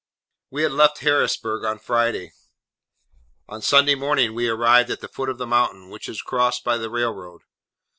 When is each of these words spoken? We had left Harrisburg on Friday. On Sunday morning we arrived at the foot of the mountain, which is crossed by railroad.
We 0.49 0.63
had 0.63 0.71
left 0.71 1.01
Harrisburg 1.01 1.63
on 1.63 1.77
Friday. 1.77 2.33
On 3.47 3.61
Sunday 3.61 3.93
morning 3.93 4.33
we 4.33 4.49
arrived 4.49 4.89
at 4.89 4.99
the 4.99 5.07
foot 5.07 5.29
of 5.29 5.37
the 5.37 5.45
mountain, 5.45 5.91
which 5.91 6.09
is 6.09 6.23
crossed 6.23 6.63
by 6.63 6.77
railroad. 6.77 7.43